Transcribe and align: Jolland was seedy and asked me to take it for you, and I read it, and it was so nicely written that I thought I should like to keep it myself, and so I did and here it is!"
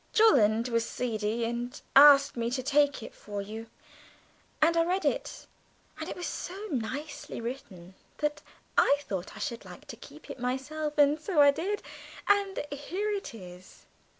Jolland 0.13 0.67
was 0.69 0.89
seedy 0.89 1.45
and 1.45 1.79
asked 1.95 2.35
me 2.35 2.49
to 2.49 2.63
take 2.63 3.03
it 3.03 3.13
for 3.13 3.39
you, 3.39 3.67
and 4.59 4.75
I 4.75 4.83
read 4.83 5.05
it, 5.05 5.45
and 5.99 6.09
it 6.09 6.15
was 6.15 6.25
so 6.25 6.59
nicely 6.71 7.39
written 7.39 7.93
that 8.17 8.41
I 8.79 8.97
thought 9.01 9.35
I 9.35 9.39
should 9.39 9.63
like 9.63 9.85
to 9.89 9.95
keep 9.95 10.27
it 10.31 10.39
myself, 10.39 10.97
and 10.97 11.21
so 11.21 11.39
I 11.39 11.51
did 11.51 11.83
and 12.27 12.65
here 12.71 13.11
it 13.11 13.35
is!" 13.35 13.85